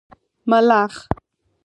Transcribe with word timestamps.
🦗 0.47 0.49
ملخ 0.49 0.93